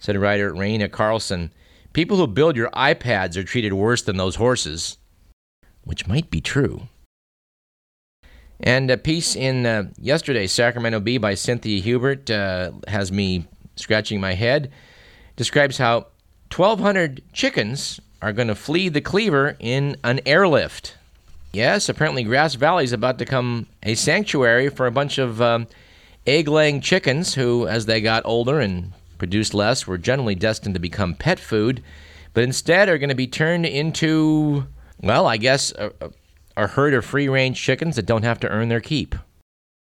Said 0.00 0.16
writer 0.16 0.52
Raina 0.52 0.90
Carlson 0.90 1.52
People 1.92 2.16
who 2.16 2.26
build 2.26 2.56
your 2.56 2.70
iPads 2.70 3.36
are 3.36 3.42
treated 3.42 3.72
worse 3.72 4.02
than 4.02 4.16
those 4.16 4.36
horses, 4.36 4.96
which 5.82 6.06
might 6.06 6.30
be 6.30 6.40
true. 6.40 6.82
And 8.60 8.90
a 8.90 8.96
piece 8.96 9.34
in 9.34 9.66
uh, 9.66 9.84
yesterday's 9.98 10.52
Sacramento 10.52 11.00
Bee 11.00 11.18
by 11.18 11.34
Cynthia 11.34 11.80
Hubert 11.80 12.30
uh, 12.30 12.72
has 12.86 13.10
me 13.10 13.46
scratching 13.74 14.20
my 14.20 14.34
head. 14.34 14.70
Describes 15.34 15.78
how 15.78 16.06
1,200 16.54 17.22
chickens 17.32 17.98
are 18.22 18.32
going 18.32 18.48
to 18.48 18.54
flee 18.54 18.88
the 18.88 19.00
cleaver 19.00 19.56
in 19.58 19.96
an 20.04 20.20
airlift. 20.26 20.96
Yes, 21.52 21.88
apparently 21.88 22.22
Grass 22.22 22.54
Valley 22.54 22.84
is 22.84 22.92
about 22.92 23.18
to 23.18 23.24
become 23.24 23.66
a 23.82 23.94
sanctuary 23.94 24.68
for 24.68 24.86
a 24.86 24.92
bunch 24.92 25.18
of 25.18 25.42
um, 25.42 25.66
egg 26.26 26.46
laying 26.46 26.80
chickens 26.80 27.34
who, 27.34 27.66
as 27.66 27.86
they 27.86 28.00
got 28.00 28.22
older 28.26 28.60
and 28.60 28.92
produced 29.20 29.54
less, 29.54 29.86
were 29.86 29.98
generally 29.98 30.34
destined 30.34 30.74
to 30.74 30.80
become 30.80 31.14
pet 31.14 31.38
food, 31.38 31.80
but 32.34 32.42
instead 32.42 32.88
are 32.88 32.98
going 32.98 33.10
to 33.10 33.14
be 33.14 33.28
turned 33.28 33.66
into, 33.66 34.66
well, 35.00 35.28
I 35.28 35.36
guess, 35.36 35.70
a, 35.72 35.92
a 36.56 36.66
herd 36.66 36.94
of 36.94 37.04
free 37.04 37.28
range 37.28 37.62
chickens 37.62 37.94
that 37.94 38.06
don't 38.06 38.24
have 38.24 38.40
to 38.40 38.48
earn 38.48 38.68
their 38.68 38.80
keep. 38.80 39.14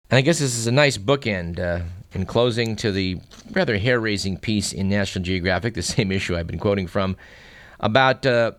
And 0.09 0.17
I 0.17 0.21
guess 0.21 0.39
this 0.39 0.57
is 0.57 0.65
a 0.65 0.71
nice 0.71 0.97
bookend 0.97 1.59
uh, 1.59 1.83
in 2.13 2.25
closing 2.25 2.75
to 2.77 2.91
the 2.91 3.17
rather 3.51 3.77
hair 3.77 3.99
raising 3.99 4.37
piece 4.37 4.71
in 4.73 4.89
National 4.89 5.23
Geographic, 5.23 5.73
the 5.73 5.81
same 5.95 6.11
issue 6.11 6.35
I've 6.35 6.47
been 6.47 6.59
quoting 6.59 6.87
from, 6.87 7.17
about 7.79 8.25
uh, 8.25 8.53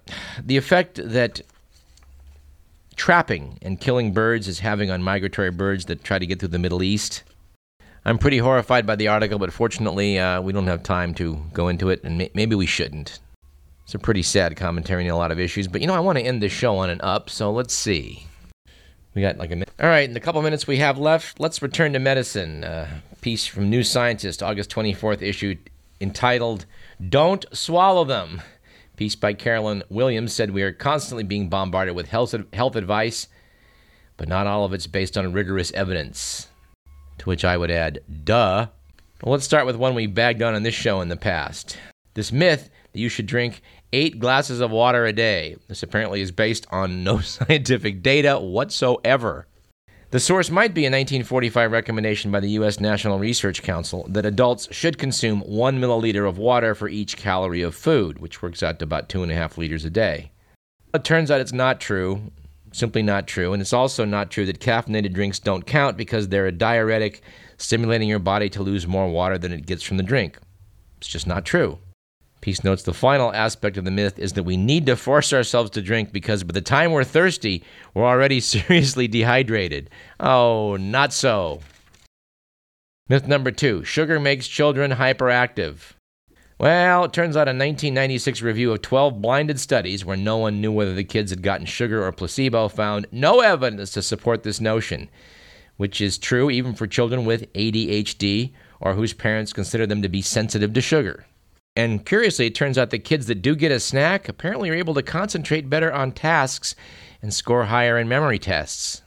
the 0.45 0.57
effect 0.57 1.01
that 1.03 1.41
trapping 2.97 3.59
and 3.63 3.81
killing 3.81 4.13
birds 4.13 4.47
is 4.49 4.61
having 4.61 4.91
on 4.91 5.03
migratory 5.03 5.51
birds 5.51 5.87
that 5.87 6.05
try 6.05 6.19
to 6.19 6.27
get 6.27 6.39
through 6.39 6.49
the 6.49 6.59
Middle 6.59 6.83
East. 6.83 7.23
I'm 8.07 8.19
pretty 8.19 8.39
horrified 8.39 8.87
by 8.87 8.95
the 8.95 9.09
article, 9.09 9.37
but 9.37 9.53
fortunately, 9.53 10.17
uh, 10.17 10.41
we 10.41 10.53
don't 10.53 10.69
have 10.69 10.85
time 10.85 11.13
to 11.15 11.43
go 11.53 11.67
into 11.67 11.89
it, 11.91 12.05
and 12.05 12.17
may- 12.17 12.31
maybe 12.35 12.55
we 12.55 12.65
shouldn't. 12.65 13.19
It's 13.83 13.97
a 13.97 13.99
pretty 13.99 14.23
sad 14.23 14.57
commentary 14.57 15.09
on 15.09 15.11
a 15.11 15.19
lot 15.19 15.33
of 15.33 15.41
issues, 15.41 15.67
but 15.67 15.81
you 15.81 15.89
know, 15.89 15.95
I 15.95 15.99
want 15.99 16.17
to 16.17 16.25
end 16.25 16.41
this 16.41 16.53
show 16.53 16.77
on 16.77 16.89
an 16.89 17.01
up, 17.01 17.29
so 17.29 17.51
let's 17.51 17.75
see. 17.75 18.29
We 19.17 19.23
got 19.23 19.39
like 19.39 19.51
a 19.51 19.57
minute. 19.57 19.73
All 19.81 19.89
right, 19.89 20.09
in 20.09 20.15
the 20.15 20.21
couple 20.21 20.41
minutes 20.43 20.69
we 20.69 20.77
have 20.77 20.99
left, 20.99 21.41
let's 21.41 21.61
return 21.61 21.95
to 21.95 21.99
medicine. 21.99 22.63
A 22.63 23.03
piece 23.23 23.45
from 23.45 23.69
New 23.69 23.83
Scientist, 23.83 24.41
August 24.41 24.71
24th 24.71 25.21
issue, 25.21 25.57
entitled 26.01 26.65
Don't 27.09 27.45
Swallow 27.53 28.05
Them. 28.05 28.41
Piece 28.95 29.17
by 29.17 29.33
Carolyn 29.33 29.83
Williams 29.89 30.33
said 30.33 30.53
we 30.53 30.63
are 30.63 30.73
constantly 30.73 31.25
being 31.25 31.49
bombarded 31.49 31.97
with 31.97 32.07
health, 32.07 32.37
health 32.53 32.77
advice, 32.77 33.27
but 34.17 34.29
not 34.29 34.47
all 34.47 34.65
of 34.65 34.73
it's 34.73 34.87
based 34.87 35.19
on 35.19 35.33
rigorous 35.33 35.73
evidence. 35.73 36.47
To 37.19 37.25
which 37.25 37.45
I 37.45 37.57
would 37.57 37.71
add, 37.71 38.01
duh. 38.25 38.69
Well, 39.23 39.33
let's 39.33 39.45
start 39.45 39.67
with 39.67 39.77
one 39.77 39.95
we 39.95 40.07
bagged 40.07 40.43
on 40.43 40.55
in 40.55 40.63
this 40.63 40.75
show 40.75 41.01
in 41.01 41.09
the 41.09 41.17
past. 41.17 41.79
This 42.15 42.33
myth 42.33 42.71
that 42.93 42.99
you 42.99 43.09
should 43.09 43.27
drink 43.27 43.63
eight 43.93 44.19
glasses 44.19 44.61
of 44.61 44.71
water 44.71 45.07
a 45.07 45.13
day. 45.13 45.57
This 45.69 45.83
apparently 45.83 46.21
is 46.21 46.31
based 46.31 46.67
on 46.71 47.05
no 47.05 47.19
scientific 47.21 48.03
data 48.03 48.39
whatsoever. 48.39 49.47
The 50.11 50.21
source 50.21 50.51
might 50.51 50.73
be 50.73 50.83
a 50.83 50.89
1945 50.89 51.73
recommendation 51.73 52.31
by 52.31 52.41
the 52.41 52.51
U.S. 52.51 52.79
National 52.79 53.19
Research 53.19 53.63
Council 53.63 54.07
that 54.09 54.25
adults 54.25 54.69
should 54.71 54.99
consume 54.99 55.41
one 55.41 55.81
milliliter 55.81 56.29
of 56.29 56.39
water 56.39 56.75
for 56.75 56.89
each 56.89 57.17
calorie 57.17 57.63
of 57.63 57.75
food, 57.75 58.21
which 58.21 58.41
works 58.41 58.63
out 58.63 58.79
to 58.79 58.85
about 58.85 59.09
two 59.09 59.23
and 59.23 59.33
a 59.33 59.35
half 59.35 59.59
liters 59.59 59.85
a 59.85 59.91
day. 59.91 60.31
It 60.95 61.05
turns 61.05 61.31
out 61.31 61.41
it's 61.41 61.53
not 61.53 61.81
true, 61.81 62.31
simply 62.77 63.03
not 63.03 63.27
true. 63.27 63.53
And 63.53 63.61
it's 63.61 63.73
also 63.73 64.05
not 64.05 64.31
true 64.31 64.47
that 64.47 64.61
caffeinated 64.61 65.13
drinks 65.13 65.39
don't 65.39 65.67
count 65.67 65.97
because 65.97 66.29
they're 66.29 66.47
a 66.47 66.53
diuretic, 66.53 67.23
stimulating 67.59 68.09
your 68.09 68.19
body 68.19 68.49
to 68.51 68.63
lose 68.63 68.87
more 68.87 69.09
water 69.09 69.39
than 69.39 69.53
it 69.53 69.67
gets 69.67 69.83
from 69.83 69.97
the 69.97 70.03
drink. 70.03 70.39
It's 70.99 71.09
just 71.09 71.27
not 71.27 71.45
true. 71.45 71.79
Piece 72.41 72.63
notes 72.63 72.83
the 72.85 72.95
final 72.95 73.33
aspect 73.33 73.77
of 73.77 73.85
the 73.85 73.91
myth 73.91 74.19
is 74.19 74.35
that 74.35 74.45
we 74.45 74.57
need 74.57 74.87
to 74.87 74.97
force 74.97 75.33
ourselves 75.33 75.71
to 75.71 75.83
drink 75.83 76.13
because 76.13 76.45
by 76.45 76.53
the 76.53 76.61
time 76.61 76.93
we're 76.93 77.03
thirsty, 77.03 77.65
we're 77.95 78.05
already 78.05 78.41
seriously 78.41 79.09
dehydrated. 79.09 79.91
Oh, 80.21 80.77
not 80.77 81.13
so. 81.13 81.61
Myth 83.09 83.27
number 83.27 83.51
two 83.51 83.85
sugar 83.85 84.21
makes 84.21 84.47
children 84.47 84.93
hyperactive. 84.93 85.96
Well, 86.59 87.05
it 87.05 87.13
turns 87.13 87.37
out 87.37 87.49
a 87.49 87.53
1996 87.53 88.41
review 88.41 88.73
of 88.73 88.81
12 88.81 89.21
blinded 89.21 89.61
studies 89.61 90.07
where 90.07 90.17
no 90.17 90.39
one 90.39 90.63
knew 90.63 90.73
whether 90.73 90.95
the 90.95 91.05
kids 91.05 91.31
had 91.31 91.43
gotten 91.43 91.67
sugar 91.67 92.03
or 92.03 92.11
placebo 92.13 92.69
found 92.69 93.07
no 93.13 93.41
evidence 93.41 93.91
to 93.93 94.01
support 94.01 94.43
this 94.43 94.59
notion, 94.59 95.11
which 95.77 96.01
is 96.01 96.17
true 96.17 96.51
even 96.51 96.75
for 96.75 96.87
children 96.87 97.27
with 97.27 97.53
ADHD 97.53 98.53
or 98.81 98.95
whose 98.95 99.13
parents 99.13 99.53
consider 99.53 99.87
them 99.87 100.01
to 100.01 100.09
be 100.09 100.23
sensitive 100.23 100.73
to 100.73 100.81
sugar. 100.81 101.27
And 101.77 102.07
curiously, 102.07 102.47
it 102.47 102.55
turns 102.55 102.79
out 102.79 102.89
the 102.89 102.99
kids 102.99 103.27
that 103.27 103.43
do 103.43 103.55
get 103.55 103.71
a 103.71 103.79
snack 103.79 104.27
apparently 104.27 104.71
are 104.71 104.75
able 104.75 104.95
to 104.95 105.03
concentrate 105.03 105.69
better 105.69 105.93
on 105.93 106.13
tasks 106.13 106.75
and 107.21 107.35
score 107.35 107.67
higher 107.67 107.99
in 107.99 108.09
memory 108.09 108.39
tests. 108.39 109.03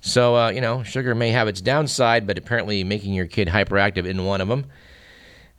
So, 0.00 0.34
uh, 0.34 0.48
you 0.48 0.62
know, 0.62 0.82
sugar 0.82 1.14
may 1.14 1.28
have 1.28 1.46
its 1.46 1.60
downside, 1.60 2.26
but 2.26 2.38
apparently 2.38 2.84
making 2.84 3.12
your 3.12 3.26
kid 3.26 3.48
hyperactive 3.48 4.06
isn't 4.06 4.24
one 4.24 4.40
of 4.40 4.48
them. 4.48 4.64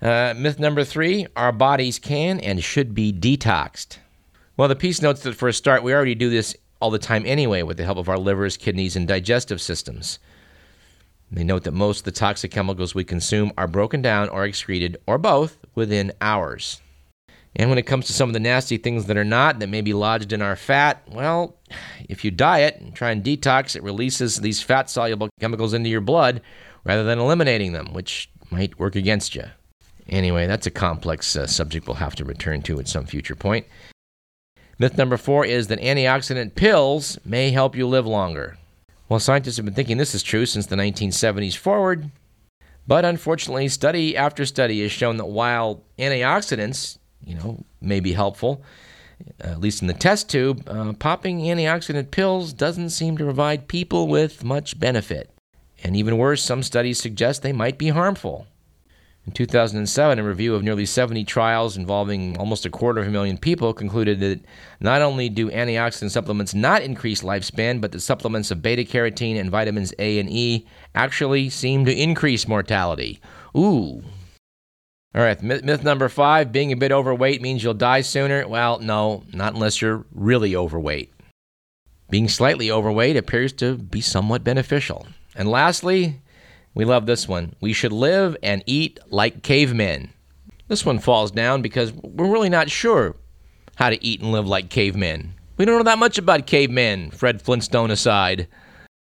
Uh, 0.02 0.34
myth 0.36 0.60
number 0.60 0.84
three 0.84 1.28
our 1.36 1.52
bodies 1.52 2.00
can 2.00 2.40
and 2.40 2.64
should 2.64 2.96
be 2.96 3.14
detoxed. 3.14 3.98
Well, 4.58 4.68
the 4.68 4.76
piece 4.76 5.02
notes 5.02 5.22
that 5.22 5.36
for 5.36 5.48
a 5.48 5.54
start, 5.54 5.84
we 5.84 5.94
already 5.94 6.16
do 6.16 6.30
this 6.30 6.56
all 6.80 6.90
the 6.90 7.00
time 7.00 7.24
anyway 7.26 7.62
with 7.62 7.78
the 7.78 7.86
help 7.86 7.98
of 7.98 8.10
our 8.10 8.18
livers, 8.18 8.58
kidneys, 8.58 8.96
and 8.96 9.08
digestive 9.08 9.62
systems. 9.62 10.20
They 11.32 11.44
note 11.44 11.64
that 11.64 11.72
most 11.72 12.00
of 12.00 12.06
the 12.06 12.12
toxic 12.12 12.52
chemicals 12.52 12.94
we 12.94 13.04
consume 13.04 13.54
are 13.58 13.68
broken 13.68 14.02
down 14.02 14.28
or 14.30 14.44
excreted, 14.44 14.98
or 15.06 15.18
both, 15.18 15.58
within 15.76 16.12
hours. 16.20 16.82
And 17.56 17.70
when 17.70 17.78
it 17.78 17.86
comes 17.86 18.08
to 18.08 18.14
some 18.14 18.30
of 18.30 18.34
the 18.34 18.40
nasty 18.40 18.78
things 18.78 19.06
that 19.06 19.18
are 19.18 19.24
not, 19.24 19.60
that 19.60 19.70
may 19.70 19.82
be 19.82 19.94
lodged 19.94 20.34
in 20.34 20.42
our 20.42 20.56
fat, 20.56 21.04
well, 21.10 21.58
if 22.10 22.26
you 22.26 22.32
diet 22.32 22.78
and 22.80 22.94
try 22.96 23.12
and 23.12 23.24
detox, 23.24 23.76
it 23.76 23.84
releases 23.84 24.38
these 24.38 24.62
fat 24.62 24.90
soluble 24.90 25.30
chemicals 25.40 25.74
into 25.74 25.90
your 25.90 26.02
blood 26.02 26.42
rather 26.84 27.04
than 27.04 27.20
eliminating 27.20 27.74
them, 27.74 27.94
which 27.94 28.30
might 28.50 28.80
work 28.80 28.96
against 28.96 29.36
you. 29.36 29.44
Anyway, 30.10 30.48
that's 30.48 30.68
a 30.68 30.72
complex 30.72 31.36
uh, 31.36 31.48
subject 31.48 31.88
we'll 31.88 31.96
have 31.96 32.16
to 32.16 32.26
return 32.26 32.62
to 32.64 32.80
at 32.80 32.88
some 32.88 33.06
future 33.06 33.36
point. 33.36 33.66
Myth 34.80 34.98
number 34.98 35.18
four 35.18 35.46
is 35.46 35.68
that 35.68 35.80
antioxidant 35.80 36.56
pills 36.56 37.20
may 37.24 37.52
help 37.52 37.76
you 37.76 37.88
live 37.88 38.08
longer. 38.08 38.58
Well, 39.08 39.20
scientists 39.20 39.58
have 39.58 39.66
been 39.66 39.76
thinking 39.76 39.98
this 39.98 40.16
is 40.16 40.24
true 40.24 40.46
since 40.46 40.66
the 40.66 40.76
1970s 40.76 41.56
forward, 41.56 42.10
but 42.88 43.06
unfortunately, 43.06 43.68
study 43.68 44.18
after 44.18 44.46
study 44.46 44.82
has 44.82 44.92
shown 44.92 45.18
that 45.18 45.28
while 45.28 45.84
antioxidants, 46.00 46.98
you 47.24 47.36
know, 47.36 47.64
may 47.80 48.00
be 48.00 48.14
helpful, 48.14 48.64
at 49.40 49.60
least 49.60 49.82
in 49.82 49.88
the 49.88 49.94
test 49.94 50.30
tube, 50.30 50.64
uh, 50.68 50.94
popping 50.94 51.42
antioxidant 51.42 52.12
pills 52.12 52.54
doesn't 52.54 52.90
seem 52.90 53.18
to 53.18 53.24
provide 53.24 53.68
people 53.68 54.08
with 54.08 54.44
much 54.44 54.80
benefit. 54.80 55.30
And 55.84 55.96
even 55.96 56.18
worse, 56.18 56.44
some 56.44 56.64
studies 56.64 57.00
suggest 57.00 57.42
they 57.42 57.54
might 57.54 57.78
be 57.78 57.90
harmful. 57.90 58.48
In 59.28 59.34
2007, 59.34 60.18
a 60.18 60.24
review 60.24 60.56
of 60.56 60.64
nearly 60.64 60.86
70 60.86 61.26
trials 61.26 61.78
involving 61.78 62.36
almost 62.38 62.66
a 62.66 62.72
quarter 62.72 63.02
of 63.02 63.08
a 63.08 63.12
million 63.12 63.38
people 63.38 63.72
concluded 63.72 64.20
that 64.20 64.40
not 64.80 65.04
only 65.04 65.30
do 65.30 65.52
antioxidant 65.52 66.10
supplements 66.10 66.56
not 66.56 66.82
increase 66.82 67.22
lifespan, 67.22 67.80
but 67.80 67.92
the 67.92 68.00
supplements 68.00 68.50
of 68.50 68.64
beta 68.64 68.84
carotene 68.84 69.40
and 69.40 69.52
vitamins 69.52 69.94
A 70.00 70.18
and 70.18 70.28
E 70.28 70.66
actually 70.96 71.52
seem 71.52 71.86
to 71.86 71.96
increase 71.96 72.48
mortality. 72.48 73.22
Ooh. 73.56 74.04
All 75.14 75.22
right, 75.22 75.42
myth, 75.44 75.64
myth 75.64 75.84
number 75.84 76.10
five 76.10 76.52
being 76.52 76.72
a 76.72 76.78
bit 76.78 76.92
overweight 76.92 77.44
means 77.44 77.64
you'll 77.64 77.76
die 77.76 78.02
sooner. 78.02 78.48
Well, 78.48 78.80
no, 78.80 79.24
not 79.32 79.54
unless 79.54 79.82
you're 79.82 80.04
really 80.16 80.56
overweight. 80.56 81.14
Being 82.10 82.28
slightly 82.28 82.72
overweight 82.72 83.18
appears 83.18 83.54
to 83.54 83.78
be 83.78 84.02
somewhat 84.02 84.44
beneficial. 84.44 85.06
And 85.36 85.48
lastly, 85.48 86.22
we 86.74 86.86
love 86.86 87.06
this 87.06 87.28
one. 87.28 87.56
We 87.62 87.74
should 87.74 87.92
live 87.92 88.38
and 88.42 88.64
eat 88.66 89.00
like 89.10 89.44
cavemen. 89.44 90.14
This 90.68 90.86
one 90.86 91.00
falls 91.00 91.32
down 91.32 91.62
because 91.62 91.92
we're 91.94 92.32
really 92.32 92.50
not 92.50 92.70
sure 92.70 93.16
how 93.76 93.90
to 93.90 94.04
eat 94.06 94.22
and 94.22 94.32
live 94.32 94.48
like 94.48 94.70
cavemen. 94.70 95.34
We 95.58 95.66
don't 95.66 95.78
know 95.78 95.84
that 95.84 96.00
much 96.00 96.18
about 96.18 96.48
cavemen, 96.48 97.12
Fred 97.12 97.42
Flintstone 97.42 97.92
aside. 97.92 98.48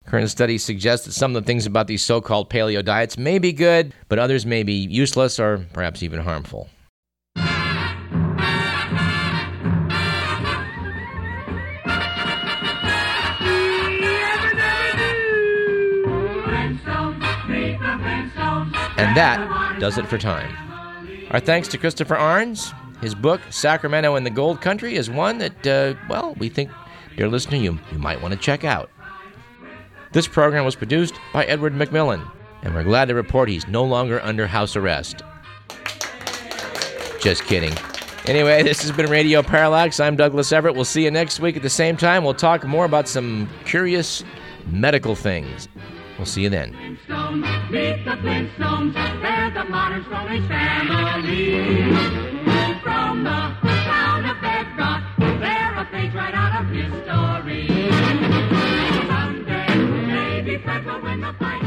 Current 0.06 0.30
studies 0.30 0.64
suggest 0.64 1.04
that 1.04 1.12
some 1.12 1.34
of 1.34 1.42
the 1.42 1.46
things 1.46 1.66
about 1.66 1.88
these 1.88 2.04
so 2.04 2.20
called 2.20 2.48
paleo 2.48 2.84
diets 2.84 3.18
may 3.18 3.40
be 3.40 3.52
good, 3.52 3.92
but 4.08 4.20
others 4.20 4.46
may 4.46 4.62
be 4.62 4.74
useless 4.74 5.40
or 5.40 5.66
perhaps 5.72 6.04
even 6.04 6.20
harmful. 6.20 6.70
And 18.96 19.16
that 19.16 19.78
does 19.78 19.98
it 19.98 20.06
for 20.06 20.18
time. 20.18 20.54
Our 21.30 21.40
thanks 21.40 21.68
to 21.68 21.78
Christopher 21.78 22.16
Arnes. 22.16 22.72
His 23.02 23.14
book, 23.14 23.40
Sacramento 23.50 24.14
and 24.14 24.24
the 24.24 24.30
Gold 24.30 24.60
Country, 24.62 24.94
is 24.96 25.10
one 25.10 25.38
that, 25.38 25.66
uh, 25.66 25.94
well, 26.08 26.34
we 26.38 26.48
think, 26.48 26.70
dear 27.16 27.28
listener, 27.28 27.58
you, 27.58 27.78
you 27.92 27.98
might 27.98 28.22
want 28.22 28.32
to 28.32 28.40
check 28.40 28.64
out. 28.64 28.90
This 30.12 30.26
program 30.26 30.64
was 30.64 30.74
produced 30.74 31.14
by 31.34 31.44
Edward 31.44 31.74
McMillan, 31.74 32.26
and 32.62 32.74
we're 32.74 32.84
glad 32.84 33.08
to 33.08 33.14
report 33.14 33.50
he's 33.50 33.68
no 33.68 33.84
longer 33.84 34.22
under 34.22 34.46
house 34.46 34.76
arrest. 34.76 35.22
Just 37.20 37.44
kidding. 37.44 37.74
Anyway, 38.26 38.62
this 38.62 38.80
has 38.82 38.92
been 38.92 39.10
Radio 39.10 39.42
Parallax. 39.42 40.00
I'm 40.00 40.16
Douglas 40.16 40.52
Everett. 40.52 40.74
We'll 40.74 40.84
see 40.84 41.04
you 41.04 41.10
next 41.10 41.38
week 41.38 41.56
at 41.56 41.62
the 41.62 41.68
same 41.68 41.96
time. 41.96 42.24
We'll 42.24 42.34
talk 42.34 42.64
more 42.64 42.86
about 42.86 43.08
some 43.08 43.48
curious 43.66 44.24
medical 44.66 45.14
things. 45.14 45.68
We'll 46.18 46.26
see 46.26 46.42
you 46.42 46.50
then. 46.50 46.72
Meet 46.72 48.04
the 48.04 48.16
Flintstones. 48.22 48.94
They're 48.94 49.50
the 49.50 49.64
modern 49.68 50.04
family. 50.48 51.92
From 52.82 53.24
the 53.24 53.52
town 53.62 54.24
of 54.24 54.40
Bedrock, 54.40 55.02
they're 55.18 55.74
a 55.76 55.84
page 55.90 56.14
right 56.14 56.34
out 56.34 56.62
of 56.62 56.70
history. 56.70 57.68
Someday, 59.06 59.74
maybe 60.06 60.56
Fred 60.58 60.84
will 60.86 61.02
win 61.02 61.20
the 61.20 61.32
fight. 61.34 61.65